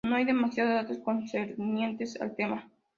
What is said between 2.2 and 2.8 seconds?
tema.